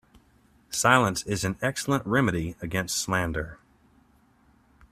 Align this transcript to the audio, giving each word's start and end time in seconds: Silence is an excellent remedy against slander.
Silence 0.71 1.21
is 1.27 1.43
an 1.45 1.59
excellent 1.61 2.03
remedy 2.07 2.55
against 2.59 2.97
slander. 2.97 3.59